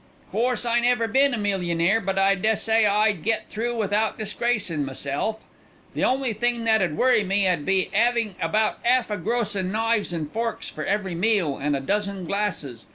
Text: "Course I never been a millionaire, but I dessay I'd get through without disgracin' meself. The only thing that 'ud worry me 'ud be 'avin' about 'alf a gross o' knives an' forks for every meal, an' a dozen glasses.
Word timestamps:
"Course 0.31 0.65
I 0.65 0.79
never 0.79 1.07
been 1.07 1.31
a 1.31 1.37
millionaire, 1.37 2.01
but 2.01 2.17
I 2.17 2.33
dessay 2.33 2.87
I'd 2.87 3.21
get 3.23 3.49
through 3.49 3.77
without 3.77 4.17
disgracin' 4.17 4.83
meself. 4.83 5.43
The 5.93 6.03
only 6.03 6.33
thing 6.33 6.63
that 6.63 6.81
'ud 6.81 6.93
worry 6.97 7.23
me 7.23 7.47
'ud 7.47 7.65
be 7.67 7.91
'avin' 7.93 8.33
about 8.41 8.79
'alf 8.83 9.11
a 9.11 9.17
gross 9.17 9.55
o' 9.55 9.61
knives 9.61 10.11
an' 10.11 10.27
forks 10.29 10.69
for 10.71 10.83
every 10.83 11.13
meal, 11.13 11.59
an' 11.61 11.75
a 11.75 11.79
dozen 11.81 12.25
glasses. 12.25 12.87